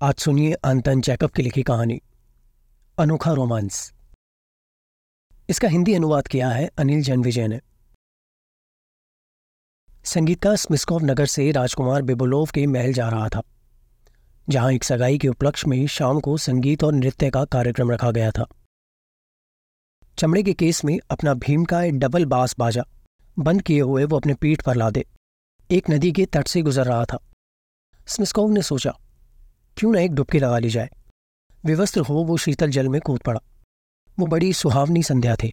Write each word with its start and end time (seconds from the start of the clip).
आज 0.00 0.14
सुनिए 0.14 0.52
अंतन 0.54 1.00
जैकब 1.00 1.30
की 1.30 1.42
लिखी 1.42 1.62
कहानी, 1.62 2.00
अनोखा 2.98 3.32
रोमांस। 3.32 3.92
इसका 5.48 5.68
हिंदी 5.68 5.94
अनुवाद 5.94 6.28
किया 6.28 6.48
है 6.48 6.66
अनिल 6.78 7.02
जैन 7.02 7.22
विजय 7.22 7.48
ने। 7.48 7.60
संगीतकार 10.04 10.56
स्मिस्कॉव 10.56 11.04
नगर 11.04 11.26
से 11.26 11.50
राजकुमार 11.52 12.02
बिबुलोव 12.02 12.50
के 12.54 12.66
महल 12.66 12.92
जा 12.92 13.08
रहा 13.08 13.28
था, 13.28 13.42
जहाँ 14.48 14.72
एक 14.72 14.84
सगाई 14.84 15.18
के 15.18 15.28
उपलक्ष्य 15.28 15.68
में 15.68 15.86
शाम 15.86 16.20
को 16.20 16.36
संगीत 16.36 16.84
और 16.84 16.92
नृत्य 16.92 17.30
का 17.30 17.44
कार्यक्रम 17.46 17.90
रखा 17.90 18.10
गया 18.10 18.30
था। 18.30 18.46
चमड़े 20.18 20.42
के 20.42 20.54
केस 20.54 20.84
में 20.84 20.98
अपना 21.10 21.34
भीम 21.38 21.64
का 21.64 21.82
एक 21.82 21.98
डबल 21.98 22.26
बास 22.26 22.54
बाजा 22.58 22.84
बंद 23.36 23.62
किए 23.62 23.80
हुए 23.80 24.04
वो 24.04 24.16
अपने 24.16 24.34
पीठ 24.34 24.62
पर 24.62 24.76
लादे, 24.76 25.04
एक 25.70 25.90
नदी 25.90 26.12
के 26.12 26.26
तट 26.26 26.48
से 26.48 26.62
गुजर 26.62 26.86
रहा 26.86 27.04
था। 27.04 27.18
स्मिस्कोव 28.06 28.50
ने 28.50 28.62
सोचा 28.62 28.96
क्यों 29.78 29.92
न 29.92 29.96
एक 29.96 30.14
डुबकी 30.14 30.38
लगा 30.38 30.58
ली 30.58 30.70
जाए। 30.70 30.90
विवस्त्र 31.64 32.00
हो 32.00 32.14
वो 32.14 32.36
शीतल 32.36 32.70
जल 32.70 32.88
में 32.88 33.00
कूद 33.00 33.20
पड़ा। 33.20 33.40
वो 34.18 34.26
बड़ी 34.26 34.52
सुहावनी 34.52 35.02
संध्या 35.02 35.36
थी। 35.36 35.52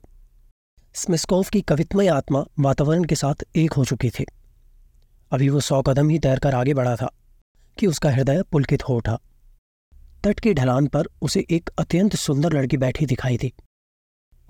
स्मिस्कॉव 0.93 1.43
की 1.43 1.61
कवित्मय 1.61 2.07
आत्मा 2.07 2.45
वातावरण 2.59 3.03
के 3.03 3.15
साथ 3.15 3.35
एक 3.55 3.73
हो 3.73 3.85
चुकी 3.85 4.09
थी। 4.09 4.25
अभी 5.31 5.49
वो 5.49 5.59
सौ 5.59 5.81
कदम 5.81 6.09
ही 6.09 6.19
तैरकर 6.19 6.55
आगे 6.55 6.73
बढ़ा 6.73 6.95
था 6.95 7.11
कि 7.79 7.87
उसका 7.87 8.09
हृदय 8.09 8.43
पुलकित 8.43 8.89
हो 8.89 8.95
उठा। 8.95 9.19
तट 10.23 10.39
की 10.39 10.53
ढलान 10.53 10.87
पर 10.87 11.07
उसे 11.21 11.45
एक 11.49 11.69
अत्यंत 11.79 12.15
सुंदर 12.15 12.53
लड़की 12.53 12.77
बैठी 12.77 13.05
दिखाई 13.05 13.37
थी 13.37 13.53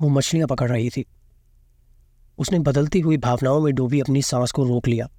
वो 0.02 0.10
मछलियाँ 0.10 0.48
पकड़ 0.48 0.72
रही 0.72 0.90
थी। 0.90 1.06
उसने 2.38 2.60
बदलती 2.60 3.00
हुई 3.00 3.18
भावनाओं 3.18 3.62
में 3.62 3.74
डूबी 3.76 4.02
अपनी 4.02 4.22
सांस 4.22 4.52
को 4.52 4.64
रोक 4.64 4.88
लिया। 4.88 5.10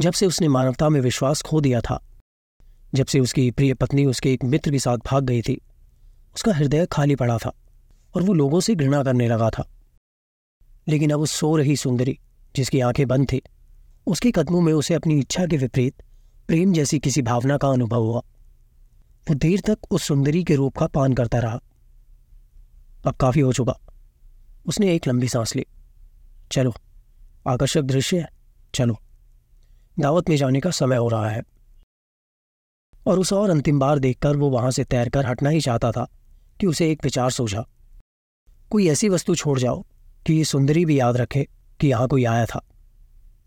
जब 0.00 0.12
से 0.12 0.26
उसने 0.26 0.48
मानवता 0.48 0.88
में 0.88 1.00
विश्वास 1.00 1.42
खो 1.42 1.60
दिया 1.60 1.80
था 1.80 2.04
जब 2.94 3.06
से 3.06 3.20
उसकी 3.20 3.50
प्रिय 3.50 3.74
पत्नी 3.74 4.04
उसके 4.04 4.32
एक 4.32 4.44
मित्र 4.44 4.70
के 4.70 4.78
साथ 4.78 4.96
भाग 4.96 5.24
गई 5.24 5.42
थी, 5.42 5.60
उसका 6.34 6.54
हृदय 6.54 6.86
खाली 6.86 7.16
पड़ा 7.16 7.38
था 7.38 7.52
और 8.14 8.22
वो 8.22 8.32
लोगों 8.32 8.60
से 8.60 8.74
घृणा 8.74 9.04
करने 9.04 9.28
लगा 9.28 9.50
था। 9.50 9.68
लेकिन 10.88 11.10
अब 11.10 11.20
उस 11.20 11.32
सो 11.32 11.56
रही 11.56 11.76
सुंदरी, 11.76 12.18
जिसकी 12.56 12.80
आँखें 12.80 13.08
बंद 13.08 13.26
थी, 13.32 13.42
उसके 14.06 14.30
कदमों 14.30 14.60
में 14.60 14.72
उसे 14.72 14.94
अपनी 14.94 15.18
इच्छा 15.18 15.46
के 15.46 15.56
विपरीत 15.56 16.02
प्रेम 16.46 16.72
जैसी 16.72 16.98
किसी 16.98 17.22
भावना 17.22 17.56
का 17.56 17.68
अनुभव 17.68 18.02
हुआ। 18.02 18.18
वो 19.28 19.34
देर 19.34 19.60
तक 19.60 19.78
उस 19.90 20.02
सुंदरी 20.02 20.44
के 20.44 20.54
रूप 20.54 20.78
का 20.78 20.86
पान 20.86 21.12
करता 21.12 21.38
रहा। 21.38 21.60
अब 23.06 23.14
काफ़ी 23.14 23.40
हो 23.40 23.52
चुका। 23.52 23.78
उसने 24.66 24.94
एक 24.94 25.08
लंबी 25.08 25.28
सांस 25.28 25.56
ली। 25.56 25.66
चलो, 26.52 26.74
आकर्षक 27.48 27.82
दृश्य 27.82 28.18
है। 28.18 28.28
चलो, 28.74 28.98
दावत 29.98 30.28
में 30.28 30.36
जाने 30.36 30.60
का 30.60 30.70
समय 30.70 30.96
हो 30.96 31.08
रहा 31.08 31.28
है। 31.28 31.42
और 33.06 33.18
उसे 33.18 33.34
और 33.34 33.50
अंतिम 33.50 33.78
बार 33.78 33.98
देखकर 33.98 34.36
वो 34.36 34.50
वहाँ 34.50 34.70
से 34.70 34.84
तैरकर 34.84 35.26
हटना 35.26 35.48
ही 35.48 35.60
चाहता 35.60 35.90
था 35.92 36.06
कि 36.60 36.66
उसे 36.66 36.90
एक 36.90 37.04
विचार 37.04 37.30
सूझा, 37.30 37.64
कोई 38.70 38.88
ऐसी 38.88 39.08
वस्तु 39.08 39.34
छोड़ 39.34 39.58
जाओ 39.58 39.84
कि 40.26 40.34
ये 40.34 40.44
सुंदरी 40.44 40.84
भी 40.84 40.98
याद 41.00 41.16
रखे 41.16 41.46
कि 41.80 41.88
यहाँ 41.88 42.08
कोई 42.08 42.24
आया 42.24 42.44
था। 42.46 42.60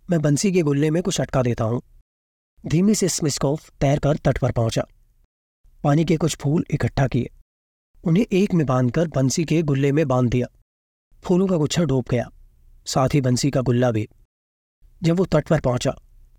मैं 0.09 0.22
बंसी 0.22 0.52
के 0.52 0.61
गुल्ले 0.61 0.89
में 0.92 1.02
कुछ 1.03 1.20
अटका 1.22 1.42
देता 1.44 1.64
हूँ। 1.64 1.81
धीमे 2.64 2.94
से 2.95 3.08
स्मिस्कोफ 3.09 3.70
तैरकर 3.81 4.17
तट 4.17 4.38
पर 4.38 4.52
पहुँचा। 4.52 4.86
पानी 5.83 6.06
के 6.06 6.17
कुछ 6.17 6.36
फूल 6.38 6.66
इकट्ठा 6.72 7.08
किए। 7.08 7.30
उन्हें 8.03 8.26
एक 8.31 8.53
में 8.53 8.66
बांधकर 8.66 9.08
बंसी 9.08 9.45
के 9.45 9.61
गुल्ले 9.61 9.92
में 9.92 10.08
बाँध 10.08 10.30
दिया। 10.30 10.48
फूलों 11.23 11.48
का 11.48 11.58
गुच्छा 11.58 11.83
डूब 11.83 12.06
गया। 12.11 12.30
साथ 12.86 13.14
ही 13.14 13.22
बंसी 13.22 13.52
का 13.52 13.61
गुल्ला 13.61 13.92
भी। 13.92 14.08
जब 15.03 15.17
वो 15.17 15.26
तट 15.26 15.48
पर 15.48 15.59
पहुँचा 15.59 15.95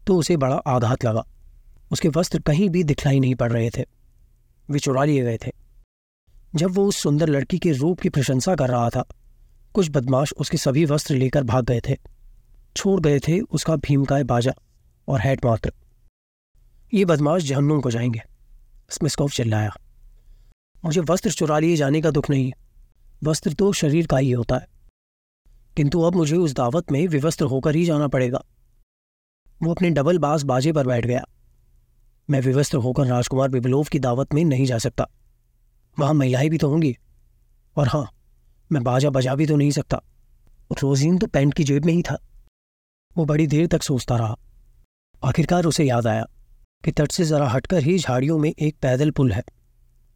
तो 0.06 0.16
उसे 0.16 0.36
बड़ा 0.36 0.56
आघात 0.56 1.04
लगा। 1.04 1.24
उसके 1.92 2.08
वस्त्र 2.08 2.40
कहीं 2.40 2.70
भी 2.70 2.84
दिखलाई 2.84 3.20
नहीं 3.20 3.34
पड़ 3.34 3.52
रहे 3.52 3.70
थे। 3.70 3.84
वे 4.70 4.78
चुरा 4.78 5.04
लिए 5.04 5.22
गए 5.22 5.38
थे। 5.46 5.52
जब 6.54 6.70
वो 6.70 6.86
उस 6.86 6.96
सुंदर 6.96 7.28
लड़की 7.28 7.58
के 7.58 7.72
रूप 7.72 8.00
की 8.00 8.08
प्रशंसा 8.08 8.54
कर 8.54 8.68
रहा 8.68 8.90
था, 8.90 9.04
कुछ 9.74 9.90
बदमाश 9.90 10.32
उसके 10.32 10.56
सभी 10.56 10.84
वस्त्र 10.84 11.14
लेकर 11.14 11.42
भाग 11.42 11.64
गए 11.64 11.80
थे। 11.88 11.96
छोड़ 12.76 13.00
गए 13.00 13.18
थे 13.18 13.40
उसका 13.40 13.76
भीमकाय 13.76 14.24
बाजा 14.24 14.52
और 15.08 15.20
हैट 15.20 15.44
मात्र। 15.44 15.72
ये 16.94 17.04
बदमाश 17.04 17.42
जहन्नुम 17.42 17.80
को 17.80 17.90
जाएँगे। 17.90 18.22
स्मिस्कोव 18.90 19.28
चिल्लाया। 19.28 19.76
मुझे 20.84 21.00
वस्त्र 21.00 21.30
चुरा 21.30 21.58
लिए 21.58 21.76
जाने 21.76 22.00
का 22.00 22.10
दुख 22.10 22.30
नहीं। 22.30 22.52
वस्त्र 23.24 23.52
तो 23.52 23.72
शरीर 23.72 24.06
का 24.06 24.18
ही 24.18 24.30
होता 24.30 24.56
है। 24.56 24.68
किंतु 25.76 26.00
अब 26.00 26.14
मुझे 26.14 26.36
उस 26.36 26.52
दावत 26.52 26.92
में 26.92 27.08
विवस्त्र 27.08 27.44
होकर 27.44 27.74
ही 27.74 27.84
जाना 27.84 28.08
पड़ेगा। 28.08 28.44
वो 29.62 29.70
अपने 29.70 29.90
डबल 29.90 30.18
बास 30.18 30.42
बाजे 30.42 30.72
पर 30.72 30.86
बैठ 30.86 31.06
गया। 31.06 31.24
मैं 32.30 32.40
विवस्त्र 32.40 32.78
होकर 32.78 33.06
राजकुमार 33.06 33.48
बिबलोव 33.48 33.84
की 33.84 33.98
दावत 33.98 34.34
में 34.34 34.44
नहीं 34.44 34.66
जा 34.66 34.78
सकता। 34.78 35.08
वहाँ 35.98 36.14
महिलाएँ 36.14 36.48
भी 36.48 36.58
तो 36.58 36.68
होंगी। 36.68 36.96
और 37.76 37.88
हाँ 37.88 38.10
मैं 38.72 38.84
बाजा 38.84 39.10
बजा 39.10 39.34
भी 39.34 39.46
तो 39.46 39.56
नहीं 39.56 39.70
सकता। 39.70 40.02
रोजीन 40.72 41.18
तो 41.18 41.26
पैंट 41.26 41.54
की 41.54 41.64
जेब 41.64 41.84
में 41.84 41.92
ही 41.92 42.02
था। 42.02 42.18
वो 43.16 43.24
बड़ी 43.24 43.46
देर 43.46 43.66
तक 43.66 43.82
सोचता 43.82 44.16
रहा। 44.16 44.36
आखिरकार 45.24 45.64
उसे 45.64 45.84
याद 45.84 46.06
आया 46.06 46.26
कि 46.84 46.92
तट 46.92 47.10
से 47.10 47.24
जरा 47.24 47.48
हटकर 47.48 47.82
ही 47.82 47.98
झाड़ियों 47.98 48.38
में 48.38 48.54
एक 48.58 48.76
पैदल 48.82 49.10
पुल 49.10 49.32
है। 49.32 49.42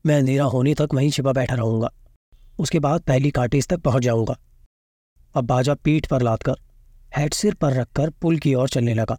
मैं 0.07 0.19
अंधेरा 0.19 0.45
होने 0.45 0.75
तक 0.75 0.89
वहीं 0.95 1.11
छिपा 1.11 1.33
बैठा 1.33 1.55
रहूँगा। 1.55 1.93
उसके 2.59 2.79
बाद 2.79 3.01
पहली 3.01 3.31
काटेज 3.31 3.69
तक 3.69 3.81
पहुँच 3.81 4.03
जाऊँगा। 4.03 4.39
अब 5.35 5.45
बाजा 5.45 5.75
पीठ 5.75 6.07
पर 6.07 6.23
लादकर 6.23 6.55
हेड 7.17 7.35
सिर 7.35 7.55
पर 7.55 7.73
रखकर 7.73 8.11
पुल 8.11 8.39
की 8.39 8.55
ओर 8.55 8.69
चलने 8.69 8.95
लगा। 8.95 9.19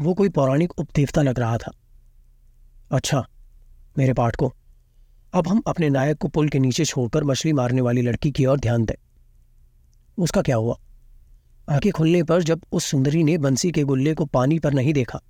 वो 0.00 0.14
कोई 0.14 0.28
पौराणिक 0.28 0.78
उपदेवता 0.78 1.22
लग 1.22 1.38
रहा 1.38 1.58
था। 1.58 1.72
अच्छा 2.92 3.26
मेरे 3.98 4.12
पाठ 4.12 4.36
को। 4.36 4.52
अब 5.34 5.48
हम 5.48 5.62
अपने 5.66 5.88
नायक 5.90 6.18
को 6.18 6.28
पुल 6.28 6.48
के 6.48 6.58
नीचे 6.58 6.84
छोड़कर 6.84 7.24
मछली 7.24 7.52
मारने 7.52 7.80
वाली 7.80 8.02
लड़की 8.02 8.30
की 8.30 8.46
ओर 8.46 8.58
ध्यान 8.60 8.84
दें। 8.84 8.94
उसका 10.18 10.42
क्या 10.42 10.56
हुआ? 10.56 10.76
आँखें 11.68 11.90
खुलने 11.92 12.22
पर 12.22 12.42
जब 12.42 12.64
उस 12.72 12.84
सुंदरी 12.84 13.22
ने 13.24 13.36
बंसी 13.38 13.70
के 13.70 13.82
गुल्ले 13.82 14.14
को 14.14 14.24
पानी 14.24 14.58
पर 14.58 14.74
नहीं 14.74 14.92
देखा 14.92 15.20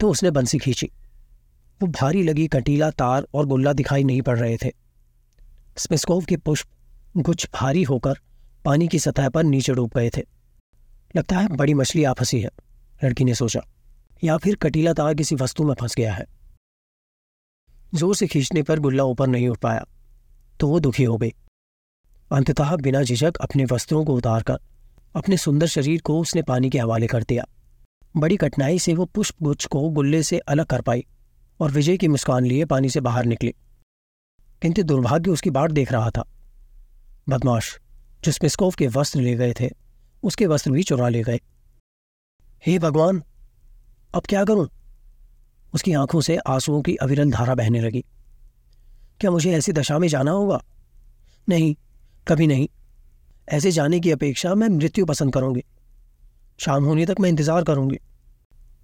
तो 0.00 0.10
उसने 0.10 0.30
बंसी 0.30 0.58
खींची। 0.58 0.86
वो 1.80 1.86
भारी 1.90 2.22
लगी 2.22 2.46
कटीला 2.48 2.90
तार 2.90 3.26
और 3.34 3.46
गुल्ला 3.46 3.72
दिखाई 3.72 4.04
नहीं 4.04 4.22
पड़ 4.22 4.38
रहे 4.38 4.56
थे। 4.56 4.70
स्मिस्कोव 5.76 6.24
के 6.24 6.36
पुष्प 6.36 6.68
गुच्छ 7.16 7.46
भारी 7.54 7.82
होकर 7.82 8.18
पानी 8.64 8.88
की 8.88 8.98
सतह 8.98 9.28
पर 9.28 9.44
नीचे 9.44 9.74
डूब 9.74 9.90
गए 9.96 10.10
थे। 10.16 10.22
लगता 11.16 11.38
है 11.38 11.48
बड़ी 11.48 11.74
मछली 11.74 12.04
आ 12.04 12.12
फंसी 12.12 12.40
है, 12.40 12.50
लड़की 13.04 13.24
ने 13.24 13.34
सोचा। 13.34 13.60
या 14.24 14.36
फिर 14.36 14.56
कटीला 14.56 14.92
तार 14.92 15.14
किसी 15.14 15.34
वस्तु 15.34 15.64
में 15.64 15.74
फंस 15.74 15.94
गया 15.96 16.14
है। 16.14 16.26
ज़ोर 17.94 18.14
से 18.14 18.26
खींचने 18.26 18.62
पर 18.62 18.78
गुल्ला 18.78 19.04
ऊपर 19.04 19.26
नहीं 19.26 19.48
उठ 19.48 19.58
पाया 19.58 19.84
तो 20.60 20.68
वो 20.68 20.80
दुखी 20.80 21.04
हो 21.04 21.16
गई। 21.16 21.32
अंततः 22.30 22.76
बिना 22.76 23.02
झिझक 23.02 23.36
अपने 23.36 23.64
वस्त्रों 23.64 24.04
को 24.04 24.14
उतारकर, 24.14 24.58
अपने 25.14 25.36
सुंदर 25.36 25.66
शरीर 25.66 26.00
को 26.00 26.18
उसने 26.20 26.42
पानी 26.42 26.70
के 26.70 26.78
हवाले 26.78 27.06
कर 27.06 27.22
दिया। 27.22 27.44
बड़ी 28.16 28.36
कठिनाई 28.36 28.78
से 28.78 28.94
वो 28.94 29.04
पुष्प 29.04 29.42
गुच्छ 29.42 29.66
को 29.66 29.88
गुल्ले 29.90 30.22
से 30.22 30.38
अलग 30.38 30.66
कर 30.66 30.80
पाई 30.80 31.04
और 31.60 31.70
विजय 31.70 31.96
की 31.96 32.08
मुस्कान 32.08 32.44
लिए 32.44 32.64
पानी 32.64 32.90
से 32.90 33.00
बाहर 33.00 33.24
निकली। 33.24 33.54
किंतु 34.62 34.82
दुर्भाग्य 34.82 35.30
उसकी 35.30 35.50
बाट 35.50 35.70
देख 35.70 35.92
रहा 35.92 36.10
था। 36.10 36.24
बदमाश 37.28 37.78
जो 38.24 38.32
स्पिस्कोव 38.32 38.74
के 38.78 38.86
वस्त्र 38.86 39.20
ले 39.20 39.34
गए 39.34 39.52
थे, 39.60 39.70
उसके 40.22 40.46
वस्त्र 40.46 40.70
भी 40.70 40.82
चुरा 40.82 41.08
ले 41.08 41.22
गए। 41.22 41.40
हे 42.66 42.78
भगवान 42.78 43.22
अब 44.14 44.22
क्या 44.28 44.44
करूँ? 44.44 44.68
उसकी 45.74 45.92
आँखों 45.92 46.20
से 46.20 46.36
आंसुओं 46.36 46.82
की 46.82 46.96
अविरल 46.96 47.30
धारा 47.30 47.54
बहने 47.54 47.80
लगी। 47.80 48.04
क्या 49.20 49.30
मुझे 49.30 49.52
ऐसी 49.52 49.72
दशा 49.72 49.98
में 49.98 50.08
जाना 50.08 50.30
होगा? 50.30 50.62
नहीं, 51.48 51.76
कभी 52.28 52.46
नहीं। 52.46 52.68
ऐसे 53.48 53.70
जाने 53.70 54.00
की 54.00 54.10
अपेक्षा 54.10 54.54
मैं 54.54 54.68
मृत्यु 54.68 55.06
पसंद 55.06 55.34
करूँगी। 55.34 55.64
शाम 56.58 56.84
होने 56.84 57.06
तक 57.06 57.16
मैं 57.20 57.28
इंतज़ार 57.28 57.64
करूँगी। 57.64 57.98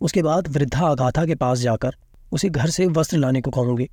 उसके 0.01 0.23
बाद 0.23 0.49
वृद्धा 0.49 0.89
अगाथा 0.89 1.27
के 1.27 1.35
पास 1.35 1.59
जाकर 1.59 1.97
उसे 2.33 2.49
घर 2.49 2.71
से 2.71 2.87
वस्त्र 2.87 3.17
लाने 3.17 3.41
को 3.41 3.51
कहूँगी। 3.51 3.89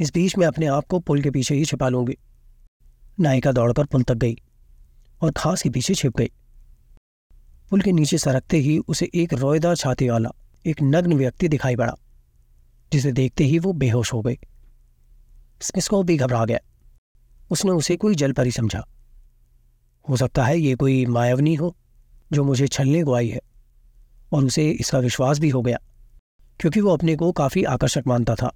इस 0.00 0.12
बीच 0.14 0.38
में 0.38 0.46
अपने 0.46 0.66
आप 0.66 0.86
को 0.86 0.98
पुल 0.98 1.22
के 1.22 1.30
पीछे 1.30 1.54
ही 1.54 1.64
छिपा 1.64 1.88
लूँगी। 1.88 2.16
नायिका 3.20 3.52
दौड़कर 3.52 3.84
पुल 3.84 4.02
तक 4.02 4.14
गई 4.14 4.36
और 5.22 5.30
घास 5.30 5.62
के 5.62 5.70
पीछे 5.70 5.94
छिप 5.94 6.16
गई। 6.16 6.30
पुल 7.72 7.80
के 7.80 7.92
नीचे 7.92 8.18
सरकते 8.18 8.56
ही 8.56 8.78
उसे 8.78 9.10
एक 9.14 9.34
रोयदार 9.34 9.76
छाती 9.76 10.08
वाला, 10.08 10.30
एक 10.66 10.76
नग्न 10.82 11.12
व्यक्ति 11.12 11.48
दिखाई 11.48 11.76
पड़ा, 11.76 11.94
जिसे 12.92 13.12
देखते 13.12 13.44
ही 13.44 13.58
वो 13.58 13.72
बेहोश 13.72 14.12
हो 14.12 14.22
गई। 14.22 14.38
स्मिस्को 15.60 16.02
भी 16.02 16.16
घबरा 16.16 16.44
गया। 16.44 16.58
उसने 17.50 17.70
उसे 17.70 17.96
कोई 17.96 18.14
जल 18.14 18.32
परी 18.32 18.50
समझा। 18.50 18.84
हो 20.08 20.16
सकता 20.16 20.44
है 20.44 20.58
ये 20.58 20.74
कोई 20.74 21.06
मायावनी 21.06 21.54
हो, 21.54 21.76
जो 22.32 22.44
मुझे 22.44 22.68
छलने 22.68 23.04
को 23.04 23.14
आई 23.14 23.28
है, 23.28 23.40
और 24.32 24.44
उसे 24.44 24.70
इसका 24.70 24.98
विश्वास 24.98 25.38
भी 25.38 25.48
हो 25.48 25.62
गया, 25.62 25.78
क्योंकि 26.60 26.80
वो 26.80 26.90
अपने 26.90 27.16
को 27.16 27.32
काफ़ी 27.32 27.64
आकर्षक 27.64 28.02
मानता 28.06 28.34
था। 28.34 28.54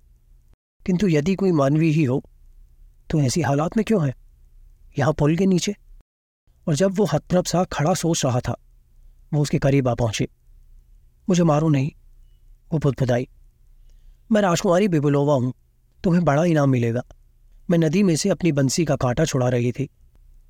किंतु 0.86 1.08
यदि 1.08 1.34
कोई 1.34 1.52
मानवी 1.52 1.92
ही 1.92 2.04
हो 2.04 2.22
तो 3.10 3.20
ऐसी 3.20 3.42
हालात 3.42 3.76
में 3.76 3.84
क्यों 3.84 4.06
है? 4.08 4.14
यहाँ 4.98 5.12
पुल 5.12 5.36
के 5.36 5.46
नीचे। 5.46 5.74
और 6.68 6.74
जब 6.74 6.96
वो 6.96 7.04
हतप्रभ 7.04 7.44
सा 7.44 7.64
खड़ा 7.64 7.94
सोच 7.94 8.24
रहा 8.24 8.40
था 8.40 8.56
वो 9.32 9.42
उसके 9.42 9.58
करीब 9.58 9.88
आ 9.88 9.94
पहुँचे। 9.94 10.28
मुझे 11.28 11.42
मारो 11.42 11.68
नहीं, 11.68 11.90
वो 12.72 12.78
बुदबुदाई। 12.78 13.28
मैं 14.32 14.40
राजकुमारी 14.42 14.88
बिबुलोवा 14.88 15.34
हूँ, 15.34 15.52
तुम्हें 16.04 16.24
बड़ा 16.24 16.44
इनाम 16.44 16.70
मिलेगा। 16.70 17.02
मैं 17.70 17.78
नदी 17.78 18.02
में 18.02 18.14
से 18.16 18.28
अपनी 18.28 18.52
बंसी 18.52 18.84
का 18.84 18.96
कांटा 18.96 19.24
छुड़ा 19.24 19.48
रही 19.48 19.72
थी 19.72 19.88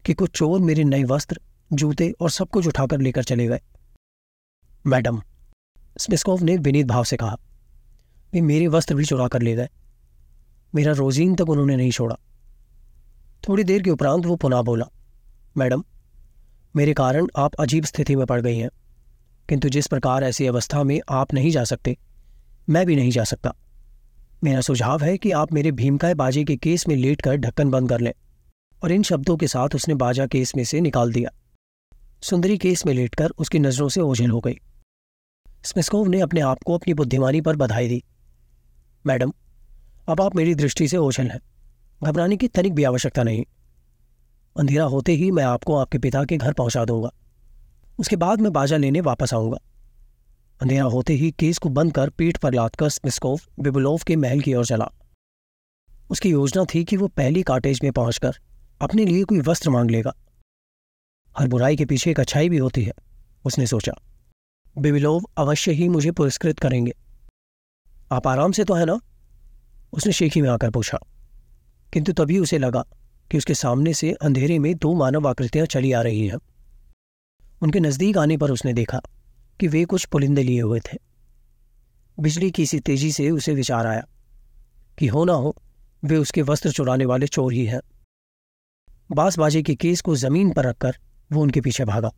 कि 0.07 0.15
कुछ 0.15 0.31
चोर 0.31 0.61
मेरे 0.61 0.85
नए 0.85 1.05
वस्त्र, 1.05 1.41
जूते 1.73 2.13
और 2.21 2.31
सब 2.31 2.49
कुछ 2.49 2.67
उठाकर 2.67 3.01
लेकर 3.01 3.25
चले 3.25 3.47
गए। 3.47 3.61
मैडम, 4.87 5.23
स्मिस्कोव 5.99 6.43
ने 6.43 6.57
विनीत 6.57 6.87
भाव 6.87 7.05
से 7.05 7.17
कहा, 7.17 7.37
वे 8.33 8.41
मेरे 8.41 8.67
वस्त्र 8.67 8.95
भी 8.95 9.05
चुरा 9.05 9.29
कर 9.29 9.43
ले 9.43 9.55
गए। 9.57 9.69
मेरा 10.75 10.93
रोजीन 10.93 11.35
तक 11.35 11.49
उन्होंने 11.49 11.77
नहीं 11.77 11.91
छोड़ा। 11.91 12.17
थोड़ी 13.49 13.65
देर 13.65 13.83
के 13.83 13.91
उपरांत 13.91 14.27
वो 14.27 14.37
पुनः 14.37 14.63
बोला, 14.63 14.87
मैडम 15.57 15.85
मेरे 16.77 16.93
कारण 16.95 17.27
आप 17.37 17.55
अजीब 17.55 17.85
स्थिति 17.85 18.17
में 18.17 18.27
पड़ 18.27 18.41
गई 18.41 18.57
हैं, 18.57 18.69
किंतु 19.49 19.69
जिस 19.69 19.87
प्रकार 19.87 20.25
ऐसी 20.25 20.47
अवस्था 20.47 20.83
में 20.83 21.01
आप 21.11 21.33
नहीं 21.35 21.51
जा 21.51 21.65
सकते, 21.65 21.97
मैं 22.69 22.87
भी 22.87 22.97
नहीं 22.97 23.11
जा 23.11 23.25
सकता। 23.25 23.55
मेरा 24.45 24.61
सुझाव 24.61 25.03
है 25.03 25.17
कि 25.19 25.31
आप 25.31 25.53
मेरे 25.53 25.73
भीमकाय 25.73 26.15
बाजे 26.15 26.45
के 26.45 26.57
केस 26.57 26.89
में 26.89 26.97
लेट 26.97 27.23
कर 27.23 27.37
ढक्कन 27.37 27.71
बंद 27.71 27.89
कर 27.89 28.01
लें, 28.01 28.13
और 28.83 28.93
इन 28.93 29.03
शब्दों 29.03 29.37
के 29.37 29.47
साथ 29.47 29.75
उसने 29.75 29.95
बाजा 29.95 30.27
केस 30.27 30.57
में 30.57 30.65
से 30.65 30.81
निकाल 30.81 31.13
दिया। 31.13 31.31
सुंदरी 32.23 32.59
केस 32.59 32.87
में 32.87 32.95
लेटकर 32.95 33.31
उसकी 33.31 33.59
नज़रों 33.59 33.89
से 33.89 34.01
ओझल 34.01 34.31
हो 34.31 34.41
गई। 34.41 34.59
स्मिस्कोव 35.65 36.09
ने 36.09 36.21
अपने 36.21 36.41
आप 36.41 36.63
को 36.63 36.75
अपनी 36.75 36.95
बुद्धिमानी 36.95 37.41
पर 37.41 37.57
बधाई 37.57 37.89
दी। 37.89 38.05
मैडम, 39.07 39.33
अब 40.09 40.21
आप 40.21 40.37
मेरी 40.37 40.55
दृष्टि 40.55 40.89
से 40.89 40.97
ओझल 40.97 41.27
हैं। 41.27 41.41
घबराने 42.05 42.37
की 42.37 42.49
तनिक 42.49 42.75
भी 42.75 42.85
आवश्यकता 42.85 43.23
नहीं। 43.23 43.45
अंधेरा 44.59 44.85
होते 44.85 45.13
ही 45.13 45.31
मैं 45.31 45.45
आपको 45.45 45.77
आपके 45.77 45.99
पिता 45.99 46.25
के 46.25 46.37
घर 46.37 46.53
पहुँचा 46.53 46.85
दूँगा। 46.85 47.11
उसके 47.99 48.17
बाद 48.17 48.41
मैं 48.41 48.53
बाजा 48.53 48.77
लेने 48.77 49.01
वापस 49.01 49.35
आऊँगा। 49.35 49.59
अंधेरा 50.63 50.85
होते 50.85 51.13
ही 51.13 51.31
केस 51.31 51.59
को 51.59 51.69
बंद 51.69 51.95
कर 51.95 52.11
पीठ 52.11 52.39
पर 52.39 52.55
लादकर 52.55 52.89
स्मिस्कोव 52.89 53.39
बिबुलोव 53.61 53.99
के 54.07 54.17
महल 54.17 54.41
की 54.41 54.55
ओर 54.55 54.67
चला। 54.67 54.91
उसकी 56.11 56.31
योजना 56.31 56.65
थी 56.75 56.85
कि 56.85 56.97
वो 56.97 57.09
पहली 57.09 57.43
काटेज 57.43 57.81
में 57.83 57.93
पहुंचकर 57.93 58.33
अपने 58.81 59.05
लिए 59.05 59.25
कोई 59.25 59.41
वस्त्र 59.41 59.71
मांग 59.71 59.91
लेगा। 59.91 60.15
हर 61.39 61.49
बुराई 61.49 61.77
के 61.77 61.85
पीछे 61.85 62.11
एक 62.11 62.21
अच्छाई 62.21 62.49
भी 62.49 62.59
होती 62.59 62.83
है, 62.83 62.93
उसने 63.45 63.67
सोचा। 63.67 63.93
बिबिलोव 64.79 65.23
अवश्य 65.37 65.73
ही 65.73 65.89
मुझे 65.89 66.11
पुरस्कृत 66.11 66.59
करेंगे। 66.59 66.93
आप 68.13 68.27
आराम 68.27 68.53
से 68.53 68.65
तो 68.65 68.75
है 68.75 68.85
ना? 68.85 69.01
उसने 69.93 70.13
शेखी 70.13 70.43
में 70.43 70.49
आकर 70.49 70.71
पूछा। 70.71 70.99
किंतु 71.93 72.13
तभी 72.13 72.39
उसे 72.39 72.59
लगा 72.59 72.85
कि 73.31 73.39
उसके 73.39 73.55
सामने 73.55 73.93
से 73.95 74.13
अंधेरे 74.13 74.59
में 74.59 74.75
दो 74.75 74.95
मानव 74.95 75.29
आकृतियाँ 75.29 75.67
चली 75.67 75.93
आ 75.93 76.03
रही 76.03 76.27
हैं। 76.27 76.39
उनके 77.63 77.81
नज़दीक 77.81 78.19
आने 78.19 78.37
पर 78.37 78.51
उसने 78.51 78.73
देखा 78.73 79.01
कि 79.61 79.69
वे 79.69 79.85
कुछ 79.85 80.05
पुलिंदे 80.05 80.43
लिए 80.43 80.61
हुए 80.61 80.81
थे। 80.81 80.99
बिजली 82.19 82.51
की 82.51 82.67
सी 82.67 82.81
तेज़ी 82.81 83.13
से 83.13 83.31
उसे 83.31 83.55
विचार 83.55 83.87
आया 83.87 84.07
कि 84.99 85.07
हो 85.07 85.25
ना 85.25 85.33
हो, 85.33 85.55
वे 86.03 86.17
उसके 86.17 86.43
वस्त्र 86.43 86.71
चुराने 86.73 87.05
वाले 87.05 87.27
चोर 87.27 87.53
ही 87.53 87.65
हैं। 87.67 87.81
बाजे 89.11 89.63
के 89.63 89.75
केस 89.75 90.01
को 90.01 90.17
ज़मीन 90.17 90.53
पर 90.53 90.65
रखकर 90.65 90.97
वो 91.31 91.43
उनके 91.43 91.61
पीछे 91.61 91.85
भागा 91.85 92.11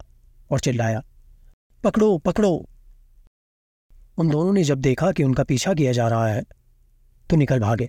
और 0.51 0.61
चिल्लाया, 0.61 1.03
पकड़ो 1.85 2.17
पकड़ो! 2.19 2.69
उन 4.19 4.29
दोनों 4.29 4.53
ने 4.53 4.63
जब 4.65 4.79
देखा 4.79 5.11
कि 5.13 5.25
उनका 5.25 5.45
पीछा 5.45 5.75
किया 5.75 5.93
जा 5.93 6.09
रहा 6.09 6.27
है 6.27 6.43
तो 7.31 7.37
निकल 7.37 7.61
भागे। 7.61 7.89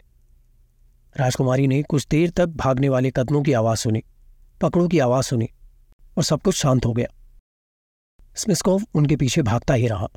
राजकुमारी 1.15 1.67
ने 1.67 1.81
कुछ 1.83 2.07
देर 2.07 2.29
तक 2.29 2.47
भागने 2.47 2.89
वाले 2.89 3.11
कदमों 3.11 3.41
की 3.44 3.53
आवाज़ 3.53 3.79
सुनी, 3.79 4.03
पकड़ों 4.61 4.88
की 4.88 5.00
आवाज़ 5.00 5.25
सुनी 5.25 5.50
और 6.17 6.23
सब 6.23 6.41
कुछ 6.41 6.56
शांत 6.56 6.85
हो 6.85 6.94
गया। 6.94 7.07
स्मिस्कोव 8.35 8.81
उनके 8.95 9.15
पीछे 9.15 9.41
भागता 9.41 9.73
ही 9.73 9.88
रहा। 9.88 10.07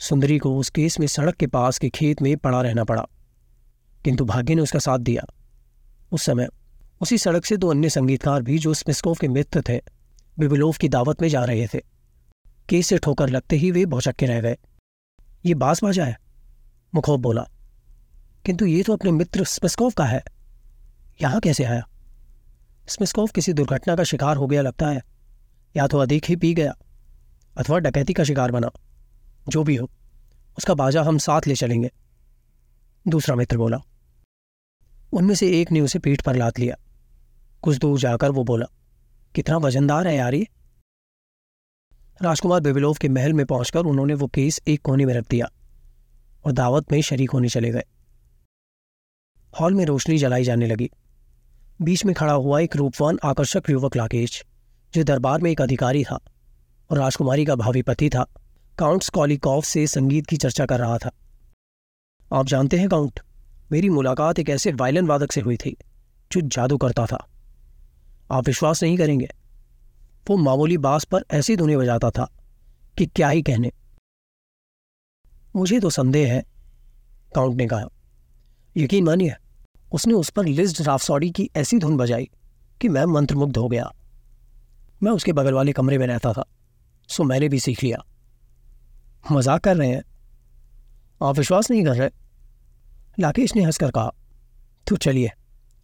सुंदरी 0.00 0.38
को 0.38 0.56
उस 0.58 0.70
केस 0.70 0.98
में 1.00 1.06
सड़क 1.06 1.36
के 1.36 1.46
पास 1.46 1.78
के 1.78 1.88
खेत 1.88 2.22
में 2.22 2.36
पड़ा 2.36 2.60
रहना 2.62 2.84
पड़ा, 2.84 3.06
किंतु 4.04 4.24
भाग्य 4.24 4.54
ने 4.54 4.62
उसका 4.62 4.78
साथ 4.78 4.98
दिया। 4.98 5.26
उस 6.12 6.22
समय 6.22 6.48
उसी 7.00 7.18
सड़क 7.18 7.44
से 7.44 7.56
दो 7.56 7.68
अन्य 7.68 7.90
संगीतकार 7.90 8.42
भी 8.42 8.58
जो 8.58 8.74
स्मिस्कोव 8.74 9.16
के 9.20 9.28
मित्र 9.28 9.62
थे, 9.68 9.80
बिबिलोव 10.38 10.76
की 10.80 10.88
दावत 10.88 11.22
में 11.22 11.28
जा 11.28 11.44
रहे 11.44 11.66
थे। 11.66 11.80
केस 12.68 12.86
से 12.86 12.98
ठोकर 12.98 13.28
लगते 13.28 13.56
ही 13.56 13.70
वे 13.70 13.84
भौचक 13.86 14.16
के 14.16 14.26
रह 14.26 14.40
गए। 14.40 14.56
ये 15.44 15.54
बास 15.54 15.82
बाजा 15.84 16.04
है 16.04 16.18
मुखोब 16.94 17.20
बोला। 17.20 17.46
किंतु 18.44 18.66
ये 18.66 18.82
तो 18.82 18.92
अपने 18.92 19.10
मित्र 19.10 19.44
स्मिस्कोव 19.44 19.90
का 19.90 20.04
है। 20.04 20.22
यहाँ 21.22 21.40
कैसे 21.40 21.64
आया? 21.64 21.86
स्मिस्कोव 22.88 23.26
किसी 23.26 23.52
दुर्घटना 23.52 23.96
का 23.96 24.04
शिकार 24.04 24.36
हो 24.36 24.46
गया 24.46 24.62
लगता 24.62 24.88
है, 24.88 25.02
या 25.74 25.86
तो 25.86 25.98
अधिक 25.98 26.24
ही 26.24 26.36
पी 26.36 26.52
गया, 26.54 26.74
अथवा 27.56 27.78
डकैती 27.78 28.12
का 28.12 28.24
शिकार 28.24 28.50
बना, 28.50 28.70
जो 29.48 29.62
भी 29.64 29.76
हो, 29.76 29.90
उसका 30.58 30.74
बाजा 30.74 31.02
हम 31.02 31.18
साथ 31.18 31.46
ले 31.46 31.54
चलेंगे। 31.54 31.90
दूसरा 33.06 33.34
मित्र 33.36 33.56
बोला, 33.56 33.78
उनमें 35.12 35.34
से 35.34 35.50
एक 35.60 35.72
ने 35.72 35.80
उसे 35.80 35.98
पीठ 35.98 36.22
पर 36.22 36.36
लात 36.36 36.58
लिया। 36.58 36.76
कुछ 37.62 37.78
दूर 37.78 37.98
जाकर 37.98 38.30
वो 38.30 38.44
बोला, 38.44 38.66
कितना 39.34 39.56
वजनदार 39.56 40.08
है 40.08 40.16
यार 40.16 40.34
ये। 40.34 40.46
राजकुमार 42.20 42.60
बेबिलोव 42.60 42.94
के 42.94 43.08
महल 43.08 43.32
में 43.32 43.44
पहुंचकर 43.46 43.86
उन्होंने 43.86 44.14
वो 44.14 44.26
केस 44.26 44.60
एक 44.68 44.82
कोने 44.82 45.04
में 45.04 45.14
रख 45.14 45.28
दिया 45.30 45.50
और 46.44 46.52
दावत 46.52 46.92
में 46.92 47.00
शरीक 47.02 47.30
होने 47.30 47.48
चले 47.48 47.70
गए। 47.70 47.84
हॉल 49.60 49.74
में 49.74 49.84
रोशनी 49.84 50.18
जलाई 50.18 50.44
जाने 50.44 50.66
लगी। 50.66 50.90
बीच 51.82 52.04
में 52.04 52.14
खड़ा 52.14 52.32
हुआ 52.32 52.60
एक 52.60 52.76
रूपवान, 52.76 53.18
आकर्षक 53.24 53.70
युवक 53.70 53.96
लाकेश 53.96 54.44
जो 54.94 55.04
दरबार 55.04 55.40
में 55.40 55.50
एक 55.50 55.60
अधिकारी 55.60 56.04
था 56.04 56.18
और 56.90 56.98
राजकुमारी 56.98 57.44
का 57.44 57.54
भावी 57.54 57.82
पति 57.82 58.08
था 58.08 58.24
काउंट 58.78 59.02
स्कॉलिकॉफ 59.02 59.64
से 59.64 59.86
संगीत 59.86 60.26
की 60.26 60.36
चर्चा 60.36 60.66
कर 60.66 60.78
रहा 60.78 60.98
था। 60.98 61.10
आप 62.32 62.46
जानते 62.46 62.78
हैं 62.78 62.88
काउंट, 62.88 63.20
मेरी 63.72 63.88
मुलाकात 63.88 64.38
एक 64.38 64.50
ऐसे 64.50 64.72
वायलन 64.72 65.06
वादक 65.06 65.32
से 65.32 65.40
हुई 65.40 65.56
थी, 65.56 65.76
जो 66.32 66.40
जादू 66.40 66.76
करता 66.76 67.06
था। 67.06 67.26
आप 68.30 68.46
विश्वास 68.46 68.82
नहीं 68.82 68.96
करेंगे, 68.96 69.28
वो 70.30 70.36
मामूली 70.36 70.78
बास 70.78 71.04
पर 71.04 71.24
ऐसी 71.30 71.56
धुनें 71.56 71.78
बजाता 71.78 72.10
था 72.10 72.30
कि 72.98 73.06
क्या 73.06 73.28
ही 73.28 73.42
कहने। 73.42 73.70
मुझे 75.56 75.80
तो 75.80 75.90
संदेह 75.90 76.32
है, 76.32 76.44
काउंट 77.34 77.56
ने 77.56 77.66
कहा। 77.66 77.86
यकीन 78.76 79.04
मानिए, 79.04 79.34
उसने 79.92 80.14
उस 80.14 80.30
पर 80.30 80.44
लिस्ट 80.44 80.80
राफसौड़ी 80.80 81.30
की 81.30 81.48
ऐसी 81.56 81.78
धुन 81.78 81.96
बजाई 81.96 82.28
कि 82.80 82.88
मैं 82.88 83.04
मंत्रमुग्ध 83.04 83.56
हो 83.56 83.68
गया। 83.68 83.90
मैं 85.02 85.12
उसके 85.12 85.32
बगल 85.32 85.54
वाले 85.54 85.72
कमरे 85.72 85.98
में 85.98 86.06
रहता 86.06 86.32
था, 86.32 86.44
सो 87.08 87.24
मैंने 87.24 87.48
भी 87.48 87.60
सीख 87.60 87.82
लिया। 87.82 88.04
मज़ाक 89.32 89.64
कर 89.64 89.76
रहे 89.76 89.88
हैं। 89.88 90.02
आप 91.20 91.38
विश्वास 91.38 91.70
नहीं 91.70 91.84
कर 91.84 91.96
रहे? 91.96 92.10
राकेश 93.20 93.54
ने 93.56 93.62
हंसकर 93.62 93.90
कहा 93.90 94.12
तो 94.86 94.96
चलिए, 94.96 95.30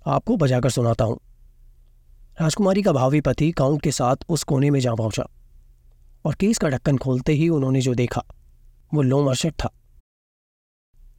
आपको 0.07 0.37
बजाकर 0.37 0.71
सुनाता 0.71 1.05
हूँ। 1.05 1.19
राजकुमारी 2.41 2.83
का 2.83 2.93
भावी 2.93 3.21
पति 3.21 3.51
काउंट 3.53 3.83
के 3.83 3.91
साथ 3.91 4.25
उस 4.29 4.43
कोने 4.45 4.71
में 4.71 4.79
जा 4.81 4.95
पहुँचा 4.95 5.27
और 6.25 6.35
केस 6.35 6.59
का 6.59 6.69
ढक्कन 6.69 6.99
खोलते 6.99 7.33
ही 7.33 7.49
उन्होंने 7.49 7.81
जो 7.81 7.95
देखा, 7.95 8.23
वो 8.95 9.03
लोमर्शक 9.03 9.53
था। 9.55 9.71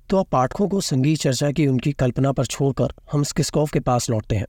तो 0.09 0.17
आप 0.17 0.27
पाठकों 0.29 0.67
को 0.67 0.81
संगीत 0.81 1.19
चर्चा 1.19 1.51
की 1.51 1.67
उनकी 1.67 1.91
कल्पना 1.91 2.31
पर 2.31 2.45
छोड़कर 2.45 2.93
हम 3.11 3.23
स्किस्कॉफ 3.23 3.71
के 3.71 3.79
पास 3.79 4.09
लौटते 4.09 4.35
हैं। 4.35 4.45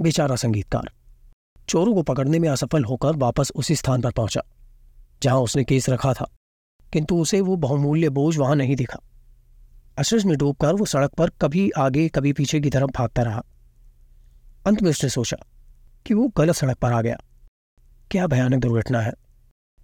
बेचारा 0.00 0.36
संगीतकार, 0.36 0.90
चोरों 1.68 1.94
को 1.94 2.02
पकड़ने 2.02 2.38
में 2.38 2.48
असफल 2.48 2.84
होकर 2.84 3.16
वापस 3.16 3.52
उसी 3.56 3.76
स्थान 3.76 4.02
पर 4.02 4.10
पहुँचा, 4.10 4.42
जहाँ 5.22 5.38
उसने 5.38 5.64
केस 5.64 5.88
रखा 5.88 6.12
था, 6.14 6.26
किंतु 6.92 7.18
उसे 7.18 7.40
वो 7.40 7.56
बहुमूल्य 7.56 8.08
बोझ 8.08 8.36
वहाँ 8.36 8.56
नहीं 8.56 8.76
दिखा। 8.76 8.98
अचरज 9.98 10.24
में 10.24 10.36
डूबकर 10.38 10.74
वो 10.74 10.84
सड़क 10.84 11.14
पर 11.14 11.30
कभी 11.30 11.70
आगे, 11.70 12.08
कभी 12.08 12.32
पीछे 12.32 12.60
की 12.60 12.70
तरफ़ 12.70 12.90
भागता 12.98 13.22
रहा। 13.22 13.42
अंत 14.66 14.82
में 14.82 14.90
उसने 14.90 15.10
सोचा 15.10 15.36
कि 16.06 16.14
वो 16.14 16.28
गलत 16.28 16.54
सड़क 16.54 16.78
पर 16.78 16.92
आ 16.92 17.02
गया। 17.02 17.16
क्या 18.10 18.26
भयानक 18.26 18.62
दुर्घटना 18.62 19.00
है। 19.00 19.12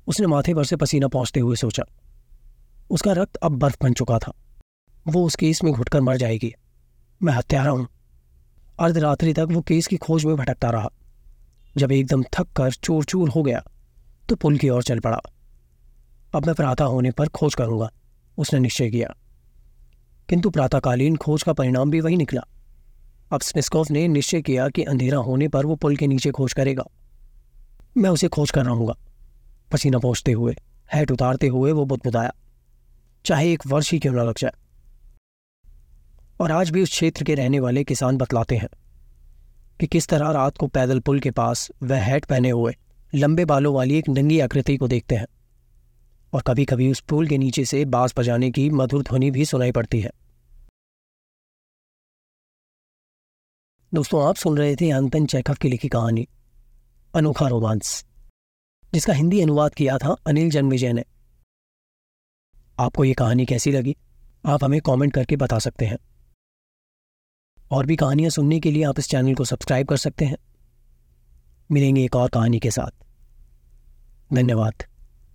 उसने 0.06 0.26
माथे 0.26 0.54
पर 0.54 0.64
से 0.64 0.76
पसीना 0.76 1.08
पहुँचते 1.08 1.40
हुए 1.40 1.56
सोचा। 1.56 1.82
उसका 2.90 3.12
रक्त 3.12 3.36
अब 3.36 3.52
बर्फ़ 3.52 3.76
बन 3.82 3.92
चुका 3.92 4.18
था। 4.18 4.32
वो 5.08 5.24
उस 5.24 5.36
केस 5.36 5.64
में 5.64 5.72
घुटकर 5.72 6.00
मर 6.00 6.16
जाएगी। 6.16 6.54
मैं 7.22 7.32
हत्यारा 7.32 7.70
हूँ। 7.70 7.88
अर्धरात्रि 8.80 9.32
तक 9.32 9.46
वो 9.50 9.60
केस 9.60 9.86
की 9.86 9.96
खोज 9.96 10.24
में 10.24 10.36
भटकता 10.36 10.70
रहा। 10.70 10.90
जब 11.76 11.92
एकदम 11.92 12.22
थक 12.22 12.48
कर 12.56 12.72
चूर 12.72 13.04
चूर 13.04 13.28
हो 13.28 13.42
गया 13.42 13.62
तो 14.28 14.36
पुल 14.36 14.58
की 14.58 14.68
ओर 14.68 14.82
चल 14.82 15.00
पड़ा। 15.00 15.20
अब 16.34 16.46
मैं 16.46 16.54
प्रातः 16.54 16.84
होने 16.84 17.10
पर 17.10 17.28
खोज 17.28 17.54
करूँगा। 17.54 17.90
उसने 18.38 18.60
निश्चय 18.60 18.90
किया। 18.90 19.14
किंतु 20.28 20.50
प्रातःकालीन 20.50 21.16
खोज 21.16 21.42
का 21.42 21.52
परिणाम 21.52 21.90
भी 21.90 22.00
वही 22.00 22.16
निकला। 22.16 22.42
अब 23.32 23.40
स्मिस्कोव 23.40 23.86
ने 23.90 24.08
निश्चय 24.08 24.42
किया 24.42 24.68
कि 24.68 24.82
अंधेरा 24.82 25.18
होने 25.18 25.48
पर 25.48 25.66
वो 25.66 25.76
पुल 25.76 25.96
के 25.96 26.06
नीचे 26.06 26.30
खोज 26.30 26.52
करेगा। 26.52 26.84
मैं 27.96 28.10
उसे 28.10 28.28
खोज 28.28 28.50
कर 28.50 28.64
रहूँगा। 28.64 28.94
पसीना 29.72 29.98
पहुँचते 29.98 30.32
हुए, 30.32 30.56
हैट 30.94 31.10
उतारते 31.10 31.46
हुए 31.46 31.72
वो 31.72 31.84
बुदबुदाया। 31.84 32.32
चाहे 33.24 33.52
एक 33.52 33.66
वर्ष 33.66 33.92
ही 33.92 33.98
क्यों 33.98 34.12
ना 34.12 34.22
लग 34.22 34.38
जाए। 34.38 34.52
और 36.40 36.52
आज 36.52 36.70
भी 36.70 36.82
उस 36.82 36.90
क्षेत्र 36.90 37.24
के 37.24 37.34
रहने 37.34 37.60
वाले 37.60 37.84
किसान 37.84 38.16
बतलाते 38.16 38.56
हैं 38.56 38.68
कि 39.80 39.86
किस 39.86 40.08
तरह 40.08 40.30
रात 40.30 40.56
को 40.56 40.66
पैदल 40.66 41.00
पुल 41.00 41.20
के 41.20 41.30
पास 41.30 41.70
वह 41.82 42.00
हैट 42.00 42.24
पहने 42.24 42.50
हुए 42.50 42.76
लंबे 43.14 43.44
बालों 43.44 43.74
वाली 43.74 43.98
एक 43.98 44.08
नंगी 44.08 44.40
आकृति 44.40 44.76
को 44.76 44.88
देखते 44.88 45.14
हैं 45.14 45.26
और 46.32 46.42
कभी 46.42 46.64
कभी 46.64 46.90
उस 46.90 47.00
पुल 47.00 47.28
के 47.28 47.38
नीचे 47.38 47.64
से 47.64 47.84
बाँस 47.84 48.14
बजाने 48.16 48.50
की 48.50 48.70
मधुर 48.70 49.02
ध्वनि 49.02 49.30
भी 49.30 49.44
सुनाई 49.44 49.72
पड़ती 49.72 50.00
है। 50.00 50.10
दोस्तों, 53.94 54.28
आप 54.28 54.34
सुन 54.34 54.58
रहे 54.58 54.76
थे 54.76 54.90
अंतन 54.90 55.26
चैखव 55.26 55.54
की 55.54 55.68
लिखी 55.68 55.88
कहानी, 55.88 56.28
अनोखा 57.14 57.48
रोमांस, 57.48 58.04
जिसका 58.92 59.12
हिंदी 59.12 59.40
अनुवाद 59.40 59.74
किया 59.74 59.98
था 59.98 60.16
अनिल 60.26 60.50
जन्मविजय 60.50 60.92
ने। 60.92 61.04
आपको 62.80 63.04
ये 63.04 63.14
कहानी 63.14 63.46
कैसी 63.46 63.72
लगी? 63.72 63.96
आप 64.46 64.64
हमें 64.64 64.80
कमेंट 64.80 65.14
करके 65.14 65.36
बता 65.36 65.58
सकते 65.58 65.86
हैं। 65.86 65.98
और 67.70 67.86
भी 67.86 67.96
कहानियाँ 67.96 68.30
सुनने 68.30 68.60
के 68.60 68.70
लिए 68.70 68.84
आप 68.84 68.98
इस 68.98 69.08
चैनल 69.08 69.34
को 69.34 69.44
सब्सक्राइब 69.44 69.88
कर 69.88 69.96
सकते 69.96 70.24
हैं। 70.24 70.36
मिलेंगे 71.72 72.04
एक 72.04 72.16
और 72.16 72.28
कहानी 72.28 72.58
के 72.58 72.70
साथ। 72.70 73.04
धन्यवाद। 74.34 74.89